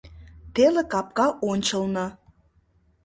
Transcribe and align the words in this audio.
Теле 0.53 0.83
капка 0.91 1.27
ончылно. 1.49 2.05